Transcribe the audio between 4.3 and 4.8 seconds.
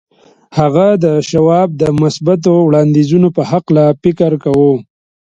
کاوه.